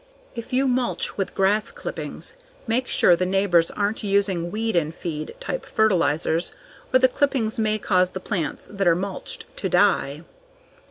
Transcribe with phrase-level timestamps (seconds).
[0.35, 2.33] If you mulch with grass clippings,
[2.65, 6.53] make sure the neighbors aren't using "weed and feed" type fertilizers,
[6.91, 10.23] or the clippings may cause the plants that are mulched to die.